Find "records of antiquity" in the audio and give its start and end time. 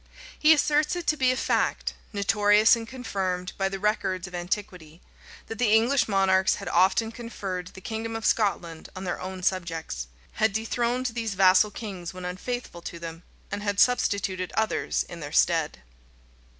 3.79-4.99